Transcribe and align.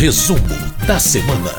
Resumo 0.00 0.40
da 0.86 0.98
semana. 0.98 1.52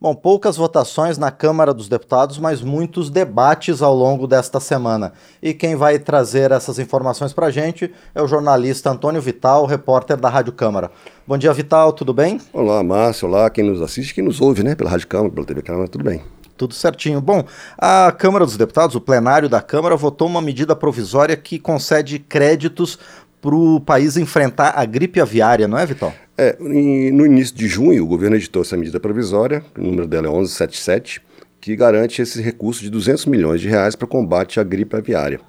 Bom, 0.00 0.12
poucas 0.12 0.56
votações 0.56 1.16
na 1.16 1.30
Câmara 1.30 1.72
dos 1.72 1.88
Deputados, 1.88 2.36
mas 2.36 2.60
muitos 2.60 3.10
debates 3.10 3.80
ao 3.80 3.94
longo 3.94 4.26
desta 4.26 4.58
semana. 4.58 5.12
E 5.40 5.54
quem 5.54 5.76
vai 5.76 6.00
trazer 6.00 6.50
essas 6.50 6.80
informações 6.80 7.32
para 7.32 7.46
a 7.46 7.50
gente 7.52 7.94
é 8.12 8.20
o 8.20 8.26
jornalista 8.26 8.90
Antônio 8.90 9.22
Vital, 9.22 9.66
repórter 9.66 10.16
da 10.16 10.28
Rádio 10.28 10.52
Câmara. 10.52 10.90
Bom 11.24 11.38
dia, 11.38 11.52
Vital, 11.52 11.92
tudo 11.92 12.12
bem? 12.12 12.40
Olá, 12.52 12.82
Márcio, 12.82 13.28
olá, 13.28 13.48
quem 13.48 13.62
nos 13.62 13.80
assiste, 13.80 14.14
quem 14.14 14.24
nos 14.24 14.40
ouve, 14.40 14.64
né, 14.64 14.74
pela 14.74 14.90
Rádio 14.90 15.06
Câmara, 15.06 15.30
pela 15.30 15.46
TV 15.46 15.62
Câmara, 15.62 15.86
tudo 15.86 16.02
bem. 16.02 16.24
Tudo 16.56 16.74
certinho. 16.74 17.20
Bom, 17.20 17.44
a 17.78 18.12
Câmara 18.12 18.44
dos 18.44 18.56
Deputados, 18.56 18.94
o 18.94 19.00
plenário 19.00 19.48
da 19.48 19.60
Câmara, 19.60 19.96
votou 19.96 20.28
uma 20.28 20.42
medida 20.42 20.76
provisória 20.76 21.36
que 21.36 21.58
concede 21.58 22.18
créditos 22.18 22.98
para 23.42 23.56
o 23.56 23.80
país 23.80 24.16
enfrentar 24.16 24.72
a 24.76 24.84
gripe 24.84 25.20
aviária, 25.20 25.66
não 25.66 25.76
é, 25.76 25.84
Vital? 25.84 26.14
É, 26.38 26.56
no 26.60 27.26
início 27.26 27.54
de 27.54 27.66
junho, 27.66 28.04
o 28.04 28.06
governo 28.06 28.36
editou 28.36 28.62
essa 28.62 28.76
medida 28.76 29.00
provisória, 29.00 29.62
o 29.76 29.82
número 29.82 30.06
dela 30.06 30.28
é 30.28 30.30
1177, 30.30 31.20
que 31.60 31.74
garante 31.74 32.22
esse 32.22 32.40
recurso 32.40 32.82
de 32.82 32.88
200 32.88 33.26
milhões 33.26 33.60
de 33.60 33.68
reais 33.68 33.96
para 33.96 34.06
combate 34.06 34.60
à 34.60 34.62
gripe 34.62 34.96
aviária. 34.96 35.40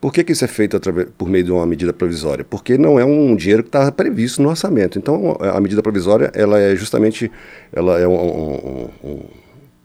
Por 0.00 0.12
que, 0.12 0.22
que 0.22 0.32
isso 0.32 0.44
é 0.44 0.48
feito 0.48 0.78
por 1.16 1.28
meio 1.28 1.44
de 1.44 1.52
uma 1.52 1.66
medida 1.66 1.92
provisória? 1.92 2.44
Porque 2.44 2.76
não 2.76 3.00
é 3.00 3.04
um 3.04 3.34
dinheiro 3.34 3.62
que 3.62 3.68
está 3.68 3.90
previsto 3.90 4.42
no 4.42 4.50
orçamento. 4.50 4.98
Então, 4.98 5.36
a 5.40 5.60
medida 5.60 5.82
provisória, 5.82 6.30
ela 6.34 6.58
é 6.60 6.76
justamente, 6.76 7.30
ela 7.72 7.98
é 7.98 8.06
um, 8.06 8.14
um, 8.14 8.90
um 9.02 9.20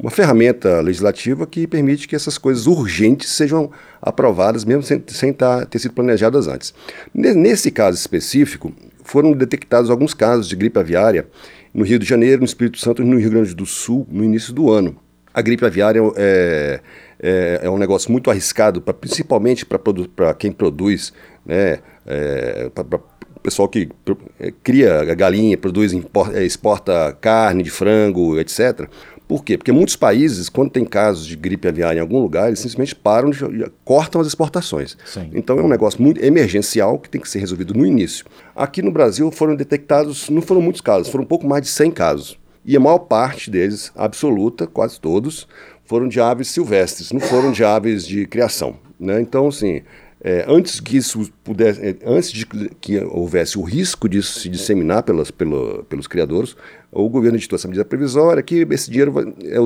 uma 0.01 0.09
ferramenta 0.09 0.81
legislativa 0.81 1.45
que 1.45 1.67
permite 1.67 2.07
que 2.07 2.15
essas 2.15 2.35
coisas 2.35 2.65
urgentes 2.65 3.29
sejam 3.29 3.69
aprovadas, 4.01 4.65
mesmo 4.65 4.81
sem, 4.81 5.01
sem 5.07 5.31
tá, 5.31 5.63
ter 5.63 5.77
sido 5.77 5.93
planejadas 5.93 6.47
antes. 6.47 6.73
Nesse 7.13 7.69
caso 7.69 7.97
específico, 7.97 8.73
foram 9.03 9.31
detectados 9.33 9.91
alguns 9.91 10.15
casos 10.15 10.49
de 10.49 10.55
gripe 10.55 10.79
aviária 10.79 11.27
no 11.71 11.85
Rio 11.85 11.99
de 11.99 12.05
Janeiro, 12.05 12.39
no 12.39 12.45
Espírito 12.45 12.79
Santo 12.79 13.03
e 13.03 13.05
no 13.05 13.19
Rio 13.19 13.29
Grande 13.29 13.53
do 13.53 13.65
Sul 13.65 14.07
no 14.09 14.23
início 14.23 14.51
do 14.51 14.71
ano. 14.71 14.97
A 15.31 15.41
gripe 15.41 15.63
aviária 15.65 16.01
é, 16.15 16.79
é, 17.21 17.59
é 17.63 17.69
um 17.69 17.77
negócio 17.77 18.11
muito 18.11 18.31
arriscado, 18.31 18.81
pra, 18.81 18.95
principalmente 18.95 19.65
para 19.65 20.33
quem 20.33 20.51
produz, 20.51 21.13
né, 21.45 21.77
é, 22.07 22.69
para 22.73 22.97
o 22.97 23.39
pessoal 23.41 23.69
que 23.69 23.87
é, 24.39 24.51
cria 24.63 25.03
galinha, 25.15 25.57
produz, 25.57 25.93
é, 26.33 26.43
exporta 26.43 27.15
carne 27.21 27.63
de 27.63 27.69
frango, 27.69 28.39
etc. 28.39 28.89
Por 29.31 29.45
quê? 29.45 29.57
Porque 29.57 29.71
muitos 29.71 29.95
países, 29.95 30.49
quando 30.49 30.71
tem 30.71 30.83
casos 30.83 31.25
de 31.25 31.37
gripe 31.37 31.65
aviária 31.65 31.99
em 31.99 32.01
algum 32.01 32.19
lugar, 32.19 32.47
eles 32.47 32.59
simplesmente 32.59 32.93
param, 32.93 33.29
de, 33.29 33.39
cortam 33.85 34.19
as 34.19 34.27
exportações. 34.27 34.97
Sim. 35.05 35.29
Então 35.33 35.57
é 35.57 35.63
um 35.63 35.69
negócio 35.69 36.01
muito 36.01 36.21
emergencial 36.21 36.99
que 36.99 37.09
tem 37.09 37.21
que 37.21 37.29
ser 37.29 37.39
resolvido 37.39 37.73
no 37.73 37.85
início. 37.85 38.25
Aqui 38.53 38.81
no 38.81 38.91
Brasil 38.91 39.31
foram 39.31 39.55
detectados, 39.55 40.29
não 40.29 40.41
foram 40.41 40.61
muitos 40.61 40.81
casos, 40.81 41.07
foram 41.07 41.23
um 41.23 41.27
pouco 41.27 41.47
mais 41.47 41.63
de 41.63 41.69
100 41.69 41.91
casos. 41.91 42.37
E 42.65 42.75
a 42.75 42.79
maior 42.81 42.99
parte 42.99 43.49
deles, 43.49 43.89
absoluta, 43.95 44.67
quase 44.67 44.99
todos, 44.99 45.47
foram 45.85 46.09
de 46.09 46.19
aves 46.19 46.49
silvestres, 46.49 47.13
não 47.13 47.21
foram 47.21 47.53
de 47.53 47.63
aves 47.63 48.05
de 48.05 48.25
criação. 48.25 48.75
Né? 48.99 49.21
Então, 49.21 49.47
assim, 49.47 49.81
é, 50.23 50.45
antes 50.47 50.79
que 50.79 50.97
isso 50.97 51.31
pudesse, 51.43 51.81
é, 51.81 51.97
antes 52.05 52.31
de 52.31 52.45
que 52.79 52.99
houvesse 52.99 53.57
o 53.57 53.63
risco 53.63 54.07
disso 54.07 54.39
se 54.39 54.49
disseminar 54.49 55.01
pelas, 55.01 55.31
pelo, 55.31 55.83
pelos 55.85 56.05
criadores, 56.05 56.55
o 56.91 57.09
governo 57.09 57.37
editou 57.37 57.55
essa 57.55 57.67
medida 57.67 57.83
provisória 57.83 58.43
que 58.43 58.67
esse 58.69 58.91
dinheiro 58.91 59.11
vai, 59.11 59.23
é, 59.23 59.57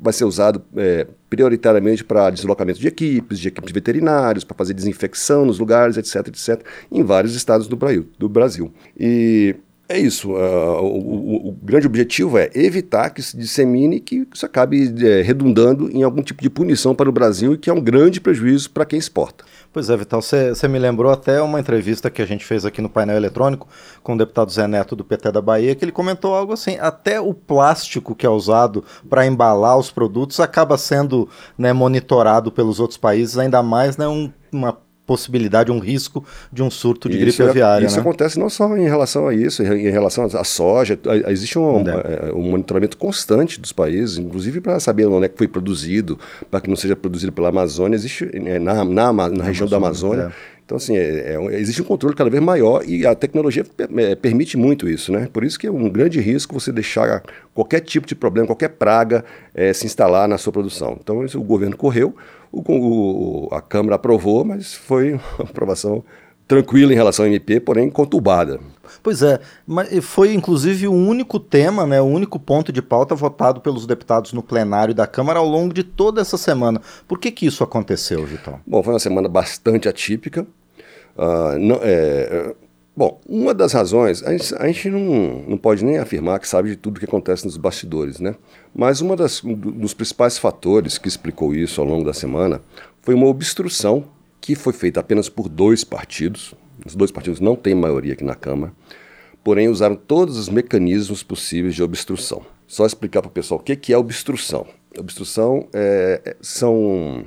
vai 0.00 0.12
ser 0.12 0.24
usado 0.24 0.62
é, 0.76 1.06
prioritariamente 1.30 2.04
para 2.04 2.28
deslocamento 2.28 2.78
de 2.78 2.86
equipes, 2.86 3.38
de 3.38 3.48
equipes 3.48 3.72
veterinários, 3.72 4.44
para 4.44 4.56
fazer 4.56 4.74
desinfecção 4.74 5.46
nos 5.46 5.58
lugares, 5.58 5.96
etc, 5.96 6.28
etc, 6.28 6.62
em 6.90 7.02
vários 7.02 7.34
estados 7.34 7.66
do 7.66 7.76
Brasil. 7.76 8.06
Do 8.18 8.28
Brasil. 8.28 8.70
E 8.98 9.56
é 9.92 9.98
isso. 9.98 10.32
Uh, 10.32 10.80
o, 10.80 11.46
o, 11.46 11.48
o, 11.48 11.52
grande 11.62 11.86
objetivo 11.86 12.38
é 12.38 12.50
evitar 12.54 13.10
que 13.10 13.22
se 13.22 13.36
dissemine 13.36 13.96
e 13.96 14.00
que 14.00 14.26
isso 14.34 14.46
acabe 14.46 14.92
é, 15.04 15.22
redundando 15.22 15.90
em 15.90 16.02
algum 16.02 16.22
tipo 16.22 16.42
de 16.42 16.48
punição 16.48 16.94
para 16.94 17.08
o 17.08 17.12
Brasil 17.12 17.52
e 17.52 17.58
que 17.58 17.68
é 17.68 17.72
um 17.72 17.80
grande 17.80 18.20
prejuízo 18.20 18.70
para 18.70 18.84
quem 18.84 18.98
exporta. 18.98 19.44
Pois 19.72 19.88
é, 19.88 19.96
Vital, 19.96 20.20
você 20.20 20.68
me 20.68 20.78
lembrou 20.78 21.10
até 21.10 21.40
uma 21.40 21.58
entrevista 21.58 22.10
que 22.10 22.20
a 22.20 22.26
gente 22.26 22.44
fez 22.44 22.66
aqui 22.66 22.82
no 22.82 22.90
painel 22.90 23.16
eletrônico 23.16 23.68
com 24.02 24.14
o 24.14 24.18
deputado 24.18 24.50
Zé 24.50 24.66
Neto 24.66 24.94
do 24.94 25.04
PT 25.04 25.32
da 25.32 25.40
Bahia, 25.40 25.74
que 25.74 25.84
ele 25.84 25.92
comentou 25.92 26.34
algo 26.34 26.52
assim: 26.52 26.76
até 26.78 27.20
o 27.20 27.32
plástico 27.32 28.14
que 28.14 28.26
é 28.26 28.30
usado 28.30 28.84
para 29.08 29.26
embalar 29.26 29.78
os 29.78 29.90
produtos 29.90 30.40
acaba 30.40 30.76
sendo 30.76 31.28
né, 31.56 31.72
monitorado 31.72 32.52
pelos 32.52 32.80
outros 32.80 32.98
países, 32.98 33.38
ainda 33.38 33.62
mais 33.62 33.96
né, 33.96 34.06
um, 34.06 34.30
uma 34.52 34.78
possibilidade, 35.06 35.70
um 35.70 35.78
risco 35.78 36.24
de 36.52 36.62
um 36.62 36.70
surto 36.70 37.08
de 37.08 37.16
isso 37.16 37.38
gripe 37.38 37.42
é, 37.42 37.48
aviária. 37.48 37.86
Isso 37.86 37.96
né? 37.96 38.00
acontece 38.00 38.38
não 38.38 38.48
só 38.48 38.76
em 38.76 38.84
relação 38.84 39.26
a 39.28 39.34
isso, 39.34 39.62
em 39.62 39.90
relação 39.90 40.24
à 40.24 40.44
soja, 40.44 40.98
existe 41.28 41.58
um, 41.58 41.84
é, 41.88 42.32
um 42.34 42.42
monitoramento 42.42 42.96
constante 42.96 43.60
dos 43.60 43.72
países, 43.72 44.18
inclusive 44.18 44.60
para 44.60 44.78
saber 44.80 45.06
onde 45.06 45.26
é 45.26 45.28
que 45.28 45.36
foi 45.36 45.48
produzido, 45.48 46.18
para 46.50 46.60
que 46.60 46.68
não 46.68 46.76
seja 46.76 46.94
produzido 46.94 47.32
pela 47.32 47.48
Amazônia, 47.48 47.96
existe 47.96 48.30
é, 48.32 48.58
na, 48.58 48.84
na, 48.84 49.12
na, 49.12 49.28
na 49.28 49.44
região 49.44 49.68
da 49.68 49.76
Amazônia. 49.76 50.32
É. 50.48 50.52
Então, 50.72 50.78
assim, 50.78 50.96
é, 50.96 51.34
é, 51.34 51.60
existe 51.60 51.82
um 51.82 51.84
controle 51.84 52.16
cada 52.16 52.30
vez 52.30 52.42
maior 52.42 52.82
e 52.88 53.06
a 53.06 53.14
tecnologia 53.14 53.62
é, 53.98 54.14
permite 54.14 54.56
muito 54.56 54.88
isso, 54.88 55.12
né? 55.12 55.28
Por 55.30 55.44
isso 55.44 55.58
que 55.58 55.66
é 55.66 55.70
um 55.70 55.86
grande 55.90 56.18
risco 56.18 56.58
você 56.58 56.72
deixar 56.72 57.22
qualquer 57.52 57.80
tipo 57.80 58.06
de 58.06 58.14
problema, 58.14 58.46
qualquer 58.46 58.70
praga 58.70 59.22
é, 59.54 59.70
se 59.74 59.84
instalar 59.84 60.26
na 60.26 60.38
sua 60.38 60.50
produção. 60.50 60.96
Então, 60.98 61.22
isso, 61.26 61.38
o 61.38 61.44
governo 61.44 61.76
correu, 61.76 62.16
o, 62.50 62.62
o, 62.66 63.54
a 63.54 63.60
Câmara 63.60 63.96
aprovou, 63.96 64.46
mas 64.46 64.72
foi 64.72 65.12
uma 65.38 65.50
aprovação 65.50 66.02
tranquila 66.48 66.90
em 66.90 66.96
relação 66.96 67.26
ao 67.26 67.30
MP, 67.30 67.60
porém 67.60 67.90
conturbada. 67.90 68.58
Pois 69.02 69.22
é, 69.22 69.40
mas 69.66 70.02
foi 70.02 70.32
inclusive 70.32 70.88
o 70.88 70.92
único 70.92 71.38
tema, 71.38 71.86
né, 71.86 72.00
o 72.00 72.06
único 72.06 72.38
ponto 72.38 72.72
de 72.72 72.80
pauta 72.80 73.14
votado 73.14 73.60
pelos 73.60 73.86
deputados 73.86 74.32
no 74.32 74.42
plenário 74.42 74.94
da 74.94 75.06
Câmara 75.06 75.38
ao 75.38 75.46
longo 75.46 75.74
de 75.74 75.82
toda 75.82 76.22
essa 76.22 76.38
semana. 76.38 76.80
Por 77.06 77.18
que, 77.18 77.30
que 77.30 77.44
isso 77.44 77.62
aconteceu, 77.62 78.24
Vitão? 78.24 78.58
Bom, 78.66 78.82
foi 78.82 78.94
uma 78.94 78.98
semana 78.98 79.28
bastante 79.28 79.86
atípica. 79.86 80.46
Uh, 81.16 81.58
não, 81.58 81.78
é, 81.82 82.54
bom, 82.96 83.20
uma 83.28 83.52
das 83.52 83.72
razões, 83.72 84.22
a 84.22 84.32
gente, 84.32 84.54
a 84.54 84.66
gente, 84.66 84.90
não, 84.90 85.44
não 85.48 85.56
pode 85.58 85.84
nem 85.84 85.98
afirmar 85.98 86.38
que 86.40 86.48
sabe 86.48 86.70
de 86.70 86.76
tudo 86.76 86.98
que 86.98 87.04
acontece 87.04 87.44
nos 87.44 87.56
bastidores, 87.56 88.18
né? 88.20 88.34
Mas 88.74 89.00
uma 89.00 89.16
das, 89.16 89.42
um 89.44 89.54
dos 89.54 89.94
principais 89.94 90.38
fatores 90.38 90.98
que 90.98 91.08
explicou 91.08 91.54
isso 91.54 91.80
ao 91.80 91.86
longo 91.86 92.04
da 92.04 92.12
semana 92.12 92.60
foi 93.02 93.14
uma 93.14 93.26
obstrução 93.26 94.04
que 94.40 94.54
foi 94.54 94.72
feita 94.72 95.00
apenas 95.00 95.28
por 95.28 95.48
dois 95.48 95.84
partidos. 95.84 96.54
Os 96.84 96.94
dois 96.94 97.10
partidos 97.10 97.40
não 97.40 97.54
têm 97.54 97.74
maioria 97.74 98.14
aqui 98.14 98.24
na 98.24 98.34
Câmara, 98.34 98.72
porém 99.44 99.68
usaram 99.68 99.94
todos 99.94 100.36
os 100.36 100.48
mecanismos 100.48 101.22
possíveis 101.22 101.74
de 101.74 101.82
obstrução. 101.82 102.42
Só 102.66 102.86
explicar 102.86 103.20
para 103.22 103.28
o 103.28 103.32
pessoal 103.32 103.60
o 103.60 103.62
que, 103.62 103.76
que 103.76 103.92
é 103.92 103.98
obstrução. 103.98 104.66
Obstrução 104.98 105.68
é, 105.72 106.20
é 106.24 106.36
são 106.40 107.24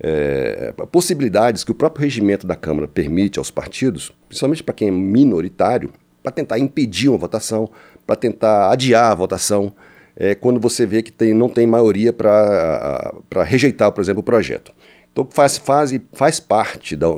é, 0.00 0.72
possibilidades 0.90 1.62
que 1.62 1.70
o 1.70 1.74
próprio 1.74 2.02
regimento 2.02 2.46
da 2.46 2.56
Câmara 2.56 2.88
permite 2.88 3.38
aos 3.38 3.50
partidos, 3.50 4.12
principalmente 4.28 4.62
para 4.62 4.74
quem 4.74 4.88
é 4.88 4.90
minoritário, 4.90 5.92
para 6.22 6.32
tentar 6.32 6.58
impedir 6.58 7.08
uma 7.08 7.18
votação, 7.18 7.68
para 8.06 8.16
tentar 8.16 8.70
adiar 8.70 9.12
a 9.12 9.14
votação, 9.14 9.72
é, 10.16 10.34
quando 10.34 10.58
você 10.58 10.84
vê 10.84 11.02
que 11.02 11.12
tem, 11.12 11.32
não 11.32 11.48
tem 11.48 11.66
maioria 11.66 12.12
para 12.12 13.12
rejeitar, 13.44 13.92
por 13.92 14.00
exemplo, 14.00 14.20
o 14.20 14.24
projeto. 14.24 14.72
Então 15.12 15.26
faz, 15.28 15.58
faz, 15.58 15.92
faz 16.12 16.38
parte 16.38 16.94
do, 16.94 17.16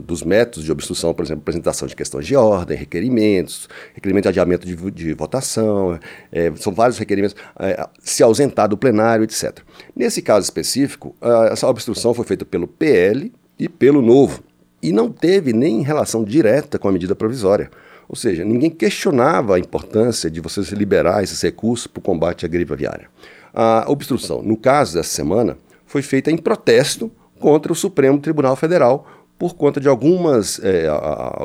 dos 0.00 0.22
métodos 0.22 0.64
de 0.64 0.72
obstrução, 0.72 1.12
por 1.12 1.22
exemplo, 1.22 1.42
apresentação 1.42 1.86
de 1.86 1.94
questões 1.94 2.26
de 2.26 2.34
ordem, 2.34 2.78
requerimentos, 2.78 3.68
requerimento 3.94 4.24
de 4.24 4.28
adiamento 4.30 4.66
de, 4.66 4.74
de 4.90 5.12
votação, 5.12 5.98
é, 6.32 6.50
são 6.56 6.72
vários 6.72 6.96
requerimentos, 6.96 7.36
é, 7.58 7.86
se 7.98 8.22
ausentar 8.22 8.68
do 8.68 8.76
plenário, 8.76 9.24
etc. 9.24 9.58
Nesse 9.94 10.22
caso 10.22 10.44
específico, 10.44 11.14
essa 11.50 11.68
obstrução 11.68 12.14
foi 12.14 12.24
feita 12.24 12.44
pelo 12.44 12.66
PL 12.66 13.30
e 13.58 13.68
pelo 13.68 14.00
Novo, 14.00 14.42
e 14.82 14.90
não 14.90 15.10
teve 15.10 15.52
nem 15.52 15.82
relação 15.82 16.24
direta 16.24 16.78
com 16.78 16.88
a 16.88 16.92
medida 16.92 17.14
provisória. 17.14 17.70
Ou 18.08 18.16
seja, 18.16 18.44
ninguém 18.44 18.70
questionava 18.70 19.56
a 19.56 19.58
importância 19.58 20.30
de 20.30 20.40
você 20.40 20.60
liberar 20.74 21.22
esses 21.22 21.40
recursos 21.40 21.86
para 21.86 22.00
o 22.00 22.02
combate 22.02 22.44
à 22.44 22.48
gripe 22.48 22.72
aviária. 22.72 23.08
A 23.52 23.84
obstrução, 23.88 24.42
no 24.42 24.56
caso 24.56 24.94
dessa 24.94 25.10
semana, 25.10 25.56
foi 25.94 26.02
feita 26.02 26.28
em 26.28 26.36
protesto 26.36 27.08
contra 27.38 27.72
o 27.72 27.76
Supremo 27.76 28.18
Tribunal 28.18 28.56
Federal 28.56 29.06
por 29.38 29.54
conta 29.54 29.80
de 29.80 29.86
algumas 29.86 30.60
é, 30.60 30.88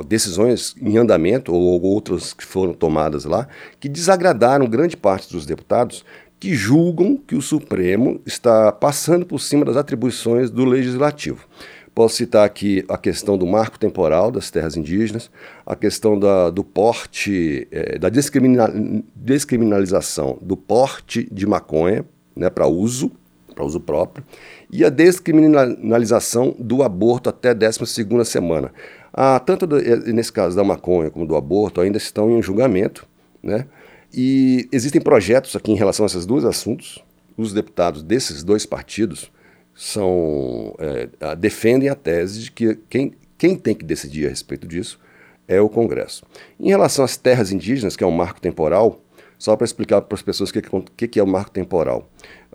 decisões 0.07 0.75
em 0.81 0.97
andamento 0.97 1.53
ou 1.53 1.79
outras 1.83 2.33
que 2.33 2.43
foram 2.43 2.73
tomadas 2.73 3.25
lá 3.25 3.47
que 3.79 3.87
desagradaram 3.87 4.65
grande 4.65 4.97
parte 4.97 5.31
dos 5.31 5.45
deputados 5.45 6.03
que 6.39 6.55
julgam 6.55 7.15
que 7.15 7.35
o 7.35 7.43
Supremo 7.43 8.19
está 8.25 8.71
passando 8.71 9.23
por 9.23 9.39
cima 9.39 9.63
das 9.63 9.77
atribuições 9.77 10.49
do 10.49 10.65
Legislativo. 10.65 11.45
Posso 11.93 12.15
citar 12.15 12.43
aqui 12.43 12.83
a 12.89 12.97
questão 12.97 13.37
do 13.37 13.45
marco 13.45 13.77
temporal 13.77 14.31
das 14.31 14.49
terras 14.49 14.75
indígenas, 14.75 15.29
a 15.63 15.75
questão 15.75 16.17
da, 16.17 16.49
do 16.49 16.63
porte, 16.63 17.67
é, 17.69 17.99
da 17.99 18.09
descriminal, 18.09 18.69
descriminalização 19.15 20.39
do 20.41 20.57
porte 20.57 21.27
de 21.31 21.45
maconha 21.45 22.03
né, 22.35 22.49
para 22.49 22.65
uso 22.65 23.11
para 23.59 23.65
uso 23.65 23.79
próprio, 23.79 24.25
e 24.71 24.85
a 24.85 24.89
descriminalização 24.89 26.55
do 26.57 26.81
aborto 26.81 27.29
até 27.29 27.49
a 27.49 27.53
12 27.53 28.25
semana. 28.25 28.71
Ah, 29.13 29.39
tanto 29.39 29.67
do, 29.67 29.77
eh, 29.77 29.97
nesse 30.13 30.31
caso 30.31 30.55
da 30.55 30.63
maconha 30.63 31.09
como 31.09 31.25
do 31.25 31.35
aborto 31.35 31.81
ainda 31.81 31.97
estão 31.97 32.31
em 32.31 32.41
julgamento, 32.41 33.05
né? 33.43 33.65
E 34.13 34.67
existem 34.71 35.01
projetos 35.01 35.55
aqui 35.55 35.71
em 35.71 35.75
relação 35.75 36.05
a 36.05 36.07
esses 36.07 36.25
dois 36.25 36.45
assuntos. 36.45 37.03
Os 37.37 37.53
deputados 37.53 38.01
desses 38.01 38.43
dois 38.43 38.65
partidos 38.65 39.31
são 39.75 40.75
é, 40.79 41.35
defendem 41.35 41.89
a 41.89 41.95
tese 41.95 42.41
de 42.41 42.51
que 42.51 42.77
quem, 42.89 43.13
quem 43.37 43.55
tem 43.55 43.75
que 43.75 43.85
decidir 43.85 44.25
a 44.25 44.29
respeito 44.29 44.67
disso 44.67 44.99
é 45.47 45.59
o 45.59 45.69
Congresso. 45.69 46.23
Em 46.59 46.69
relação 46.69 47.03
às 47.03 47.17
terras 47.17 47.51
indígenas, 47.51 47.95
que 47.95 48.03
é 48.03 48.07
um 48.07 48.11
marco 48.11 48.41
temporal, 48.41 49.01
só 49.39 49.55
para 49.55 49.65
explicar 49.65 50.01
para 50.01 50.15
as 50.15 50.21
pessoas 50.21 50.49
o 50.49 50.53
que, 50.95 51.07
que, 51.07 51.19
é 51.19 51.23
o 51.23 51.27
marco 51.27 51.49
temporal. 51.49 52.07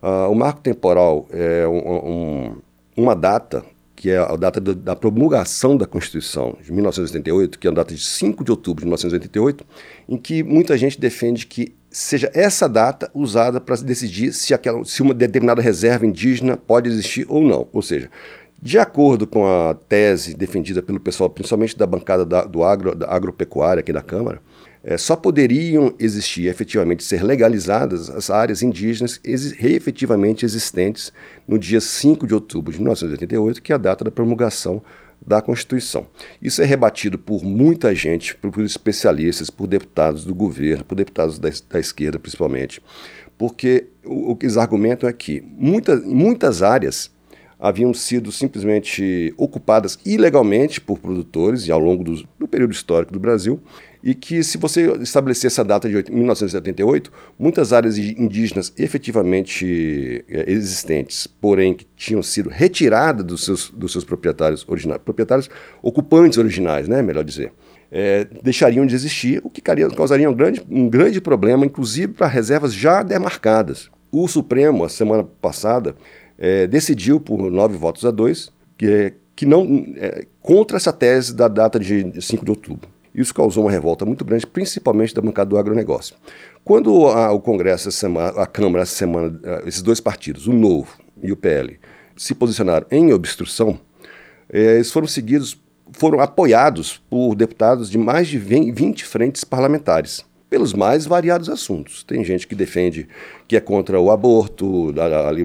Uh, 0.03 0.31
o 0.31 0.35
marco 0.35 0.61
temporal 0.61 1.27
é 1.31 1.67
um, 1.67 1.79
um, 1.79 2.57
uma 2.95 3.17
data 3.17 3.65
que 3.97 4.11
é 4.11 4.19
a 4.19 4.37
data 4.37 4.61
da 4.61 4.95
promulgação 4.95 5.77
da 5.79 5.87
Constituição 5.87 6.59
de 6.63 6.71
1988, 6.71 7.59
que 7.59 7.67
é 7.67 7.71
a 7.71 7.75
data 7.75 7.95
de 7.95 8.05
5 8.05 8.45
de 8.45 8.51
outubro 8.51 8.83
de 8.83 8.87
1988, 8.87 9.65
em 10.09 10.19
que 10.19 10.43
muita 10.43 10.77
gente 10.77 11.01
defende 11.01 11.47
que 11.47 11.75
seja 11.91 12.31
essa 12.35 12.69
data 12.69 13.11
usada 13.15 13.61
para 13.61 13.77
decidir 13.77 14.33
se, 14.33 14.53
aquela, 14.53 14.85
se 14.85 15.01
uma 15.01 15.15
determinada 15.15 15.63
reserva 15.63 16.05
indígena 16.05 16.57
pode 16.57 16.91
existir 16.91 17.25
ou 17.31 17.41
não. 17.41 17.69
Ou 17.73 17.81
seja, 17.81 18.11
de 18.61 18.79
acordo 18.79 19.27
com 19.27 19.47
a 19.47 19.75
tese 19.75 20.35
defendida 20.35 20.83
pelo 20.83 20.99
pessoal, 20.99 21.31
principalmente 21.31 21.79
da 21.79 21.87
bancada 21.87 22.27
da, 22.27 22.45
do 22.45 22.65
agro, 22.65 22.95
da 22.95 23.09
agropecuária 23.11 23.81
aqui 23.81 23.93
da 23.93 24.03
Câmara, 24.03 24.41
é, 24.85 24.99
só 24.99 25.17
poderiam 25.17 25.95
existir, 25.99 26.47
efetivamente 26.47 27.03
ser 27.03 27.25
legalizadas 27.25 28.11
as 28.11 28.29
áreas 28.29 28.63
indígenas 28.63 29.19
efetivamente 29.25 30.45
existentes 30.45 31.11
no 31.49 31.59
dia 31.59 31.81
5 31.81 32.27
de 32.27 32.35
outubro 32.35 32.71
de 32.71 32.79
1988, 32.79 33.63
que 33.63 33.73
é 33.73 33.75
a 33.75 33.79
data 33.79 34.05
da 34.05 34.11
promulgação 34.11 34.83
da 35.27 35.41
Constituição. 35.41 36.07
Isso 36.41 36.61
é 36.61 36.67
rebatido 36.67 37.19
por 37.19 37.43
muita 37.43 37.95
gente, 37.95 38.37
por, 38.37 38.63
especialistas, 38.63 39.49
por 39.49 39.67
deputados 39.67 40.23
do 40.23 40.35
governo, 40.35 40.85
por 40.85 40.97
deputados 40.97 41.39
da, 41.39 41.49
da 41.71 41.81
esquerda 41.81 42.19
principalmente, 42.19 42.83
porque 43.39 43.87
o, 44.05 44.33
o 44.33 44.37
que 44.37 44.45
eles 44.45 44.59
argumentam 44.59 45.09
é 45.09 45.15
que 45.15 45.43
muita, 45.57 45.97
muitas 45.97 46.63
áreas 46.63 47.11
haviam 47.59 47.95
sido 47.95 48.31
simplesmente 48.31 49.33
ocupadas 49.39 49.99
ilegalmente 50.05 50.79
por 50.79 50.99
produtores 50.99 51.67
e 51.67 51.73
ao 51.73 51.79
longo 51.79 52.05
do, 52.05 52.29
do 52.39 52.47
período 52.47 52.73
histórico 52.73 53.15
do 53.15 53.19
Brasil 53.19 53.59
e 54.05 54.15
que 54.15 54.45
se 54.45 54.59
você 54.59 54.93
estabelecer 55.01 55.49
essa 55.49 55.65
data 55.65 55.89
de 55.89 56.13
1978, 56.13 57.11
muitas 57.39 57.73
áreas 57.73 57.97
indígenas 57.97 58.71
efetivamente 58.77 60.23
é, 60.29 60.45
existentes, 60.53 61.27
porém 61.27 61.73
que 61.73 61.87
tinham 61.97 62.23
sido 62.23 62.51
retiradas 62.51 63.25
dos 63.25 63.47
seus, 63.47 63.71
dos 63.71 63.93
seus 63.93 64.05
proprietários 64.05 64.63
originais, 64.69 65.01
proprietários 65.03 65.49
ocupantes 65.83 66.37
originais, 66.37 66.87
né, 66.87 67.01
melhor 67.01 67.25
dizer, 67.25 67.51
é, 67.91 68.27
deixariam 68.43 68.85
de 68.85 68.95
existir, 68.95 69.41
o 69.43 69.49
que 69.49 69.63
causaria 69.63 70.29
um 70.29 70.35
grande, 70.35 70.63
um 70.71 70.87
grande 70.87 71.19
problema, 71.19 71.65
inclusive 71.65 72.13
para 72.13 72.27
reservas 72.27 72.75
já 72.75 73.03
demarcadas. 73.03 73.91
O 74.13 74.29
Supremo, 74.29 74.85
a 74.85 74.91
semana 74.91 75.25
passada, 75.25 75.97
é, 76.37 76.67
decidiu 76.67 77.19
por 77.19 77.51
nove 77.51 77.79
votos 77.79 78.05
a 78.05 78.11
dois 78.11 78.53
que, 78.77 79.15
que 79.35 79.47
não 79.47 79.87
é, 79.97 80.27
contra 80.43 80.77
essa 80.77 80.93
tese 80.93 81.35
da 81.35 81.49
data 81.49 81.81
de 81.81 82.21
5 82.21 82.45
de 82.45 82.51
outubro. 82.51 82.94
Isso 83.15 83.33
causou 83.33 83.65
uma 83.65 83.71
revolta 83.71 84.05
muito 84.05 84.25
grande, 84.25 84.47
principalmente 84.47 85.15
da 85.15 85.23
bancada 85.23 85.51
do 85.51 85.59
agronegócio. 85.59 86.17
Quando 86.65 87.07
a, 87.07 87.31
o 87.33 87.41
Congresso, 87.41 87.93
semana, 87.93 88.41
a 88.41 88.47
Câmara, 88.47 88.83
essa 88.83 88.95
semana, 88.95 89.39
eh, 89.43 89.63
esses 89.67 89.83
dois 89.83 90.01
partidos, 90.01 90.47
o 90.47 90.53
Novo 90.53 90.99
e 91.23 91.31
o 91.31 91.37
PL, 91.37 91.79
se 92.17 92.35
posicionaram 92.35 92.87
em 92.91 93.13
obstrução, 93.13 93.79
eh, 94.49 94.77
eles 94.77 94.91
foram 94.91 95.07
seguidos, 95.07 95.61
foram 95.93 96.21
apoiados 96.21 97.01
por 97.09 97.37
deputados 97.37 97.89
de 97.89 97.99
mais 97.99 98.27
de 98.27 98.39
20 98.39 99.05
frentes 99.05 99.45
parlamentares 99.45 100.25
pelos 100.55 100.73
mais 100.73 101.05
variados 101.05 101.49
assuntos. 101.49 102.05
Tem 102.05 102.25
gente 102.25 102.47
que 102.47 102.55
defende 102.55 103.09
que 103.49 103.57
é 103.57 103.61
contra 103.61 103.99
o 103.99 104.09
aborto, 104.09 104.95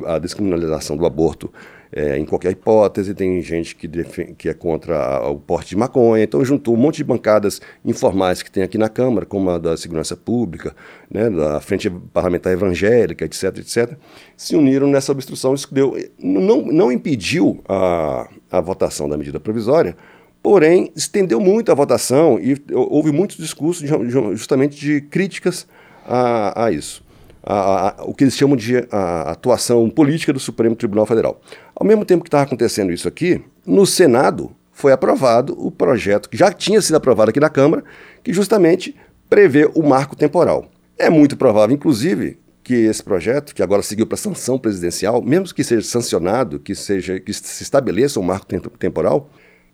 a, 0.05 0.13
a 0.13 0.19
descriminalização 0.19 0.95
do 0.95 1.03
aborto 1.03 1.51
é, 1.91 2.15
em 2.19 2.25
qualquer 2.25 2.51
hipótese, 2.51 3.15
tem 3.15 3.41
gente 3.41 3.75
que, 3.75 3.89
que 4.37 4.47
é 4.47 4.53
contra 4.53 5.27
o 5.27 5.39
porte 5.39 5.69
de 5.69 5.77
maconha, 5.77 6.23
então 6.23 6.45
juntou 6.45 6.75
um 6.75 6.77
monte 6.77 6.97
de 6.97 7.03
bancadas 7.03 7.59
informais 7.83 8.43
que 8.43 8.51
tem 8.51 8.61
aqui 8.61 8.77
na 8.77 8.87
Câmara, 8.87 9.25
como 9.25 9.49
a 9.49 9.57
da 9.57 9.75
Segurança 9.75 10.15
Pública, 10.15 10.75
né, 11.09 11.27
da 11.27 11.59
Frente 11.59 11.89
Parlamentar 11.89 12.53
Evangélica, 12.53 13.25
etc, 13.25 13.45
etc, 13.57 13.97
se 14.37 14.55
uniram 14.55 14.87
nessa 14.87 15.11
obstrução, 15.11 15.55
isso 15.55 15.73
deu, 15.73 15.97
não, 16.19 16.61
não 16.61 16.91
impediu 16.91 17.63
a, 17.67 18.29
a 18.51 18.61
votação 18.61 19.09
da 19.09 19.17
medida 19.17 19.39
provisória, 19.39 19.97
porém 20.41 20.91
estendeu 20.95 21.39
muito 21.39 21.71
a 21.71 21.75
votação 21.75 22.39
e 22.39 22.55
houve 22.73 23.11
muitos 23.11 23.37
discursos 23.37 23.87
de, 23.87 24.09
justamente 24.35 24.79
de 24.79 25.01
críticas 25.01 25.67
a, 26.05 26.65
a 26.65 26.71
isso 26.71 27.03
a, 27.43 28.01
a, 28.01 28.03
o 28.03 28.13
que 28.13 28.23
eles 28.23 28.35
chamam 28.35 28.55
de 28.55 28.77
atuação 28.91 29.89
política 29.89 30.33
do 30.33 30.39
Supremo 30.39 30.75
Tribunal 30.75 31.05
Federal. 31.05 31.41
Ao 31.75 31.85
mesmo 31.85 32.05
tempo 32.05 32.23
que 32.23 32.27
estava 32.27 32.43
acontecendo 32.43 32.91
isso 32.91 33.07
aqui, 33.07 33.43
no 33.65 33.85
Senado 33.85 34.51
foi 34.71 34.91
aprovado 34.91 35.55
o 35.57 35.71
projeto 35.71 36.29
que 36.29 36.37
já 36.37 36.51
tinha 36.51 36.81
sido 36.81 36.95
aprovado 36.95 37.31
aqui 37.31 37.39
na 37.39 37.49
Câmara, 37.49 37.83
que 38.23 38.31
justamente 38.31 38.95
prevê 39.29 39.69
o 39.73 39.83
marco 39.83 40.15
temporal. 40.15 40.69
É 40.97 41.09
muito 41.09 41.35
provável, 41.35 41.75
inclusive, 41.75 42.37
que 42.63 42.73
esse 42.73 43.03
projeto, 43.03 43.55
que 43.55 43.63
agora 43.63 43.81
seguiu 43.81 44.05
para 44.05 44.17
sanção 44.17 44.57
presidencial, 44.57 45.21
mesmo 45.21 45.53
que 45.53 45.63
seja 45.63 45.81
sancionado, 45.81 46.59
que 46.59 46.75
seja 46.75 47.19
que 47.19 47.33
se 47.33 47.63
estabeleça 47.63 48.19
um 48.19 48.23
marco 48.23 48.45
temporal, 48.77 49.29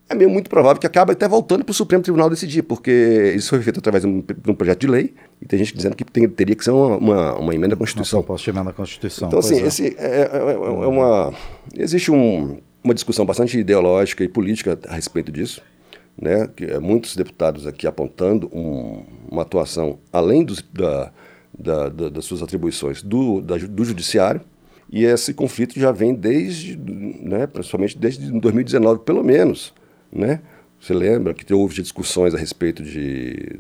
é 0.07 0.13
meio 0.13 0.29
muito 0.29 0.49
provável 0.49 0.79
que 0.79 0.85
acabe 0.85 1.13
até 1.13 1.27
voltando 1.27 1.63
para 1.63 1.71
o 1.71 1.73
Supremo 1.73 2.03
Tribunal 2.03 2.29
decidir, 2.29 2.61
porque 2.61 3.33
isso 3.35 3.49
foi 3.49 3.61
feito 3.61 3.79
através 3.79 4.03
de 4.03 4.09
um, 4.09 4.21
de 4.21 4.51
um 4.51 4.53
projeto 4.53 4.81
de 4.81 4.87
lei, 4.87 5.13
e 5.41 5.47
tem 5.47 5.57
gente 5.57 5.75
dizendo 5.75 5.95
que 5.95 6.03
tem, 6.03 6.29
teria 6.29 6.55
que 6.55 6.63
ser 6.63 6.71
uma, 6.71 6.97
uma, 6.97 7.35
uma 7.35 7.55
emenda 7.55 7.73
à 7.73 7.77
Constituição. 7.77 8.19
Uma 8.19 8.23
proposta 8.23 8.51
de 8.51 8.57
emenda 8.57 8.69
à 8.69 8.73
Constituição. 8.73 9.27
Então, 9.27 9.39
assim, 9.39 9.61
é. 9.61 9.65
Esse 9.65 9.95
é, 9.97 10.21
é, 10.21 10.29
é, 10.33 10.53
é 10.53 10.87
uma, 10.87 11.33
existe 11.75 12.11
um, 12.11 12.59
uma 12.83 12.93
discussão 12.93 13.25
bastante 13.25 13.57
ideológica 13.57 14.23
e 14.23 14.27
política 14.27 14.77
a 14.87 14.93
respeito 14.93 15.31
disso, 15.31 15.61
né? 16.21 16.47
que 16.55 16.65
é, 16.65 16.79
muitos 16.79 17.15
deputados 17.15 17.65
aqui 17.65 17.87
apontando 17.87 18.47
um, 18.53 19.03
uma 19.29 19.41
atuação 19.41 19.97
além 20.13 20.43
dos, 20.43 20.63
da, 20.71 21.11
da, 21.57 21.89
da, 21.89 22.09
das 22.09 22.25
suas 22.25 22.43
atribuições 22.43 23.01
do, 23.01 23.41
do 23.41 23.83
Judiciário, 23.83 24.41
e 24.91 25.03
esse 25.03 25.33
conflito 25.33 25.79
já 25.79 25.91
vem 25.91 26.13
desde, 26.13 26.77
né, 26.77 27.47
principalmente 27.47 27.97
desde 27.97 28.31
2019, 28.31 28.99
pelo 28.99 29.23
menos, 29.23 29.73
né? 30.15 30.41
Você 30.79 30.93
lembra 30.93 31.33
que 31.33 31.51
houve 31.53 31.81
discussões 31.81 32.33
a 32.33 32.37
respeito 32.37 32.83
de, 32.83 33.59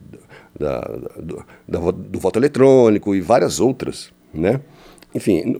da, 0.57 0.79
do, 1.19 1.45
da, 1.67 1.91
do 1.91 2.19
voto 2.19 2.39
eletrônico 2.39 3.15
e 3.15 3.21
várias 3.21 3.59
outras, 3.59 4.11
né? 4.33 4.61
Enfim, 5.13 5.57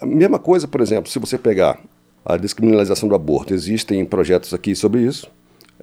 a 0.00 0.06
mesma 0.06 0.38
coisa, 0.38 0.66
por 0.66 0.80
exemplo, 0.80 1.10
se 1.10 1.18
você 1.18 1.36
pegar 1.36 1.78
a 2.24 2.36
descriminalização 2.36 3.08
do 3.08 3.14
aborto, 3.14 3.52
existem 3.52 4.04
projetos 4.04 4.54
aqui 4.54 4.74
sobre 4.74 5.02
isso. 5.02 5.30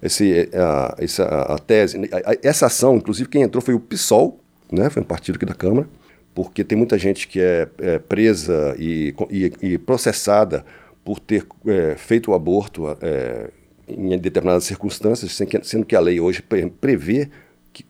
Esse, 0.02 0.50
a, 0.54 0.96
essa, 0.98 1.24
a 1.24 1.60
tese, 1.60 2.10
a, 2.12 2.36
essa 2.42 2.66
ação, 2.66 2.96
inclusive, 2.98 3.30
quem 3.30 3.44
entrou 3.44 3.62
foi 3.62 3.76
o 3.76 3.80
PSOL, 3.80 4.40
né? 4.72 4.90
Foi 4.90 5.02
um 5.04 5.06
partido 5.06 5.36
aqui 5.36 5.46
da 5.46 5.54
Câmara, 5.54 5.88
porque 6.34 6.64
tem 6.64 6.78
muita 6.78 6.98
gente 6.98 7.28
que 7.28 7.40
é, 7.40 7.68
é 7.78 8.00
presa 8.00 8.76
e, 8.80 9.14
e, 9.30 9.54
e, 9.62 9.78
processada 9.78 10.66
por 11.06 11.20
ter 11.20 11.46
é, 11.68 11.96
feito 11.96 12.32
o 12.32 12.34
aborto 12.34 12.88
é, 13.02 13.50
em 13.88 14.18
determinadas 14.18 14.64
circunstâncias, 14.64 15.40
sendo 15.64 15.86
que 15.86 15.96
a 15.96 16.00
lei 16.00 16.20
hoje 16.20 16.44
prevê 16.80 17.30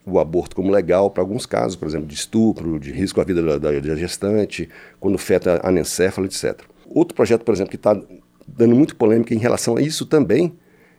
o 0.06 0.18
aborto 0.18 0.54
como 0.54 0.70
legal 0.70 1.10
para 1.10 1.22
alguns 1.22 1.46
casos, 1.46 1.76
por 1.76 1.88
exemplo, 1.88 2.06
de 2.06 2.14
estupro, 2.14 2.78
de 2.78 2.92
risco 2.92 3.20
à 3.20 3.24
vida 3.24 3.58
da, 3.58 3.80
da 3.80 3.96
gestante, 3.96 4.68
quando 5.00 5.16
o 5.16 5.18
feto 5.18 5.48
anencefalo, 5.62 6.26
etc. 6.26 6.60
Outro 6.88 7.14
projeto, 7.14 7.44
por 7.44 7.54
exemplo, 7.54 7.70
que 7.70 7.76
está 7.76 8.00
dando 8.46 8.74
muito 8.74 8.94
polêmica 8.96 9.34
em 9.34 9.38
relação 9.38 9.76
a 9.76 9.82
isso 9.82 10.06
também, 10.06 10.52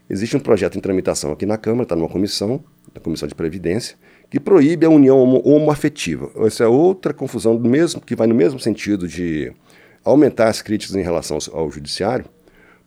existe 0.10 0.36
um 0.36 0.40
projeto 0.40 0.78
em 0.78 0.82
tramitação 0.82 1.32
aqui 1.32 1.46
na 1.46 1.58
Câmara, 1.58 1.84
está 1.84 1.96
numa 1.96 2.10
comissão, 2.10 2.64
na 2.94 3.00
Comissão 3.00 3.28
de 3.28 3.36
Previdência, 3.36 3.96
que 4.30 4.40
proíbe 4.40 4.86
a 4.86 4.90
união 4.90 5.18
homoafetiva. 5.44 6.30
Essa 6.46 6.64
é 6.64 6.68
outra 6.68 7.14
confusão, 7.14 7.56
do 7.56 7.70
mesmo, 7.70 8.02
que 8.02 8.16
vai 8.16 8.28
no 8.28 8.36
mesmo 8.36 8.60
sentido 8.60 9.08
de 9.08 9.52
aumentar 10.04 10.50
as 10.50 10.62
críticas 10.62 10.96
em 10.96 11.02
relação 11.02 11.38
ao, 11.52 11.60
ao 11.60 11.72
judiciário, 11.72 12.26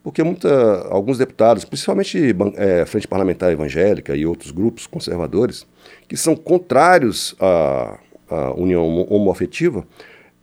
porque 0.07 0.23
muita, 0.23 0.87
alguns 0.89 1.19
deputados, 1.19 1.65
principalmente 1.65 2.33
é, 2.55 2.87
Frente 2.87 3.09
Parlamentar 3.09 3.51
Evangélica 3.51 4.15
e 4.15 4.25
outros 4.25 4.53
grupos 4.53 4.87
conservadores, 4.87 5.67
que 6.07 6.17
são 6.17 6.37
contrários 6.37 7.35
à, 7.41 7.99
à 8.31 8.53
união 8.53 8.87
homoafetiva, 9.11 9.85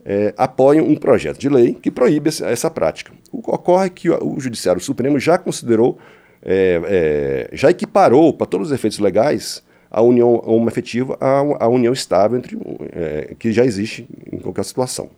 é, 0.03 0.33
apoiam 0.35 0.85
um 0.85 0.97
projeto 0.97 1.39
de 1.39 1.47
lei 1.47 1.75
que 1.75 1.89
proíbe 1.89 2.27
essa, 2.27 2.45
essa 2.47 2.69
prática. 2.69 3.13
O 3.31 3.41
que 3.41 3.49
ocorre 3.49 3.85
é 3.85 3.89
que 3.89 4.09
o, 4.09 4.35
o 4.35 4.37
Judiciário 4.37 4.81
Supremo 4.81 5.17
já 5.17 5.37
considerou, 5.37 5.97
é, 6.41 6.81
é 6.83 7.55
já 7.55 7.71
equiparou 7.71 8.33
para 8.33 8.45
todos 8.45 8.67
os 8.67 8.73
efeitos 8.73 8.99
legais 8.99 9.63
a 9.89 10.01
união 10.01 10.43
homoafetiva 10.45 11.17
à, 11.21 11.39
à 11.63 11.67
união 11.69 11.93
estável 11.93 12.37
entre, 12.37 12.59
é, 12.91 13.33
que 13.39 13.53
já 13.53 13.63
existe 13.63 14.05
em 14.29 14.39
qualquer 14.39 14.65
situação. 14.65 15.09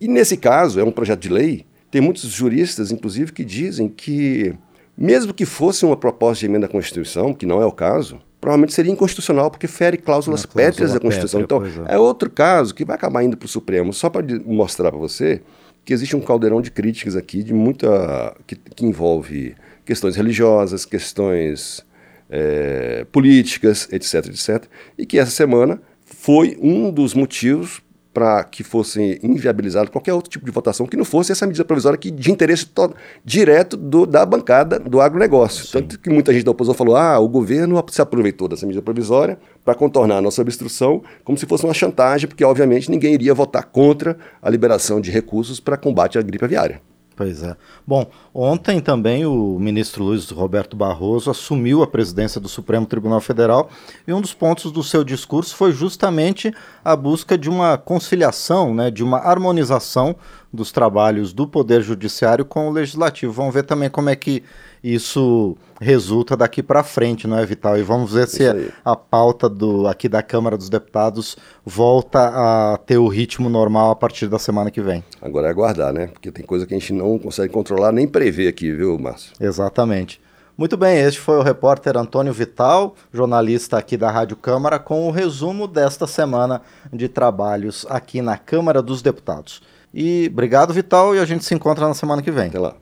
E 0.00 0.08
nesse 0.08 0.38
caso, 0.38 0.80
é 0.80 0.84
um 0.84 0.90
projeto 0.90 1.20
de 1.20 1.28
lei 1.28 1.66
tem 1.90 2.00
muitos 2.00 2.22
juristas, 2.22 2.90
inclusive, 2.90 3.32
que 3.32 3.44
dizem 3.44 3.88
que, 3.88 4.54
mesmo 4.96 5.34
que 5.34 5.44
fosse 5.44 5.84
uma 5.84 5.96
proposta 5.96 6.40
de 6.40 6.46
emenda 6.46 6.66
à 6.66 6.68
Constituição, 6.68 7.34
que 7.34 7.44
não 7.44 7.60
é 7.60 7.66
o 7.66 7.72
caso, 7.72 8.20
provavelmente 8.40 8.72
seria 8.72 8.92
inconstitucional, 8.92 9.50
porque 9.50 9.66
fere 9.66 9.96
cláusulas 9.96 10.46
cláusula 10.46 10.64
pétreas 10.64 10.92
da 10.92 11.00
Constituição. 11.00 11.40
pétrea, 11.40 11.68
então, 11.68 11.86
é. 11.86 11.96
é 11.96 11.98
outro 11.98 12.30
caso 12.30 12.74
que 12.74 12.84
vai 12.84 12.96
acabar 12.96 13.22
indo 13.24 13.36
para 13.36 13.46
o 13.46 13.48
Supremo, 13.48 13.92
só 13.92 14.08
para 14.08 14.24
mostrar 14.46 14.90
para 14.90 15.00
você 15.00 15.42
que 15.84 15.92
existe 15.92 16.14
um 16.14 16.20
caldeirão 16.20 16.60
de 16.60 16.70
críticas 16.70 17.16
aqui, 17.16 17.42
de 17.42 17.52
muita. 17.52 18.36
que, 18.46 18.54
que 18.54 18.86
envolve 18.86 19.54
questões 19.84 20.14
religiosas, 20.14 20.84
questões 20.84 21.84
é, 22.28 23.04
políticas, 23.10 23.88
etc, 23.90 24.26
etc. 24.26 24.64
E 24.96 25.04
que 25.04 25.18
essa 25.18 25.30
semana 25.30 25.80
foi 26.04 26.56
um 26.60 26.92
dos 26.92 27.14
motivos 27.14 27.82
para 28.12 28.42
que 28.44 28.64
fosse 28.64 29.20
inviabilizado 29.22 29.90
qualquer 29.90 30.12
outro 30.12 30.28
tipo 30.30 30.44
de 30.44 30.50
votação 30.50 30.84
que 30.86 30.96
não 30.96 31.04
fosse 31.04 31.30
essa 31.30 31.46
medida 31.46 31.64
provisória 31.64 31.96
que 31.96 32.10
de 32.10 32.30
interesse 32.30 32.66
to- 32.66 32.92
direto 33.24 33.76
do- 33.76 34.04
da 34.04 34.26
bancada 34.26 34.78
do 34.80 35.00
agronegócio. 35.00 35.66
Tanto 35.70 35.98
que 35.98 36.10
muita 36.10 36.32
gente 36.32 36.44
da 36.44 36.50
oposição 36.50 36.74
falou: 36.74 36.96
ah, 36.96 37.18
o 37.18 37.28
governo 37.28 37.82
se 37.90 38.02
aproveitou 38.02 38.48
dessa 38.48 38.66
medida 38.66 38.82
provisória 38.82 39.38
para 39.64 39.74
contornar 39.74 40.16
a 40.16 40.20
nossa 40.22 40.42
obstrução, 40.42 41.02
como 41.24 41.38
se 41.38 41.46
fosse 41.46 41.64
uma 41.64 41.74
chantagem, 41.74 42.26
porque 42.26 42.44
obviamente 42.44 42.90
ninguém 42.90 43.14
iria 43.14 43.32
votar 43.32 43.64
contra 43.64 44.16
a 44.42 44.50
liberação 44.50 45.00
de 45.00 45.10
recursos 45.10 45.60
para 45.60 45.76
combate 45.76 46.18
à 46.18 46.22
gripe 46.22 46.44
aviária. 46.44 46.80
Pois 47.20 47.42
é. 47.42 47.54
Bom, 47.86 48.10
ontem 48.32 48.80
também 48.80 49.26
o 49.26 49.58
ministro 49.58 50.02
Luiz 50.02 50.30
Roberto 50.30 50.74
Barroso 50.74 51.30
assumiu 51.30 51.82
a 51.82 51.86
presidência 51.86 52.40
do 52.40 52.48
Supremo 52.48 52.86
Tribunal 52.86 53.20
Federal 53.20 53.68
e 54.08 54.12
um 54.14 54.22
dos 54.22 54.32
pontos 54.32 54.72
do 54.72 54.82
seu 54.82 55.04
discurso 55.04 55.54
foi 55.54 55.70
justamente 55.70 56.50
a 56.82 56.96
busca 56.96 57.36
de 57.36 57.50
uma 57.50 57.76
conciliação, 57.76 58.74
né, 58.74 58.90
de 58.90 59.04
uma 59.04 59.18
harmonização 59.18 60.16
dos 60.52 60.72
trabalhos 60.72 61.32
do 61.32 61.46
Poder 61.46 61.80
Judiciário 61.82 62.44
com 62.44 62.68
o 62.68 62.72
Legislativo. 62.72 63.32
Vamos 63.32 63.54
ver 63.54 63.62
também 63.62 63.88
como 63.88 64.08
é 64.10 64.16
que 64.16 64.42
isso 64.82 65.56
resulta 65.80 66.36
daqui 66.36 66.62
para 66.62 66.82
frente, 66.82 67.26
não 67.26 67.38
é, 67.38 67.44
Vital? 67.46 67.78
E 67.78 67.82
vamos 67.82 68.12
ver 68.12 68.26
se 68.26 68.42
Isso 68.42 68.52
aí. 68.52 68.70
a 68.84 68.96
pauta 68.96 69.48
do, 69.48 69.86
aqui 69.86 70.08
da 70.08 70.22
Câmara 70.22 70.56
dos 70.56 70.68
Deputados 70.68 71.36
volta 71.64 72.72
a 72.72 72.76
ter 72.78 72.98
o 72.98 73.06
ritmo 73.06 73.48
normal 73.48 73.90
a 73.90 73.96
partir 73.96 74.26
da 74.26 74.38
semana 74.38 74.70
que 74.70 74.80
vem. 74.80 75.04
Agora 75.20 75.46
é 75.46 75.50
aguardar, 75.50 75.92
né? 75.92 76.08
Porque 76.08 76.32
tem 76.32 76.44
coisa 76.44 76.66
que 76.66 76.74
a 76.74 76.78
gente 76.78 76.92
não 76.92 77.18
consegue 77.18 77.52
controlar 77.52 77.92
nem 77.92 78.08
prever 78.08 78.48
aqui, 78.48 78.72
viu, 78.72 78.98
Márcio? 78.98 79.32
Exatamente. 79.38 80.20
Muito 80.56 80.76
bem, 80.76 80.98
este 80.98 81.18
foi 81.20 81.38
o 81.38 81.42
repórter 81.42 81.96
Antônio 81.96 82.34
Vital, 82.34 82.94
jornalista 83.10 83.78
aqui 83.78 83.96
da 83.96 84.10
Rádio 84.10 84.36
Câmara, 84.36 84.78
com 84.78 85.08
o 85.08 85.10
resumo 85.10 85.66
desta 85.66 86.06
semana 86.06 86.60
de 86.92 87.08
trabalhos 87.08 87.86
aqui 87.88 88.20
na 88.20 88.36
Câmara 88.36 88.82
dos 88.82 89.00
Deputados. 89.00 89.62
E 89.92 90.28
obrigado, 90.32 90.72
Vital, 90.72 91.14
e 91.14 91.18
a 91.18 91.24
gente 91.24 91.44
se 91.44 91.54
encontra 91.54 91.86
na 91.86 91.94
semana 91.94 92.22
que 92.22 92.30
vem. 92.30 92.48
Até 92.48 92.58
lá. 92.58 92.76